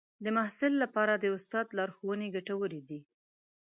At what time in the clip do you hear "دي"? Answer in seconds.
2.89-2.99